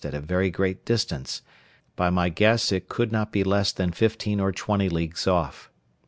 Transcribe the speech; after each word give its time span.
at 0.03 0.15
a 0.15 0.19
very 0.19 0.49
great 0.49 0.83
distance; 0.83 1.43
by 1.95 2.09
my 2.09 2.27
guess 2.27 2.71
it 2.71 2.89
could 2.89 3.11
not 3.11 3.31
be 3.31 3.43
less 3.43 3.71
than 3.71 3.91
fifteen 3.91 4.39
or 4.39 4.51
twenty 4.51 4.89
leagues 4.89 5.27
off. 5.27 5.69